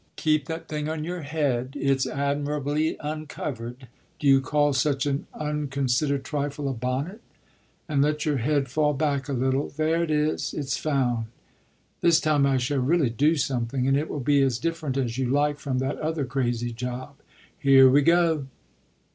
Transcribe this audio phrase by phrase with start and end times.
[0.15, 6.23] Keep that thing on your head it's admirably uncovered: do you call such an unconsidered
[6.23, 7.21] trifle a bonnet?
[7.87, 9.69] and let your head fall back a little.
[9.69, 11.25] There it is it's found.
[11.99, 15.27] This time I shall really do something, and it will be as different as you
[15.29, 17.13] like from that other crazy job.
[17.59, 18.47] Here we go!"